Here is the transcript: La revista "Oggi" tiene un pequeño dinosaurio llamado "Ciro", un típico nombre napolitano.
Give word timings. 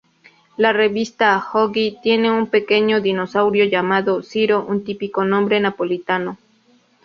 La 0.57 0.73
revista 0.73 1.49
"Oggi" 1.53 1.95
tiene 2.01 2.31
un 2.31 2.47
pequeño 2.47 3.01
dinosaurio 3.01 3.65
llamado 3.65 4.23
"Ciro", 4.23 4.65
un 4.67 4.83
típico 4.83 5.23
nombre 5.25 5.59
napolitano. 5.59 6.39